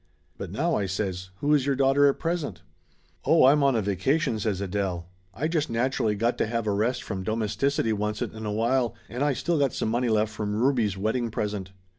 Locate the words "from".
7.03-7.21, 10.33-10.55